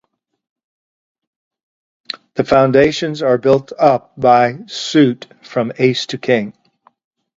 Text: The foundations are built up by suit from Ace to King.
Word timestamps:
The 2.33 2.43
foundations 2.43 3.21
are 3.21 3.37
built 3.37 3.71
up 3.77 4.19
by 4.19 4.61
suit 4.65 5.27
from 5.43 5.73
Ace 5.77 6.07
to 6.07 6.17
King. 6.17 6.53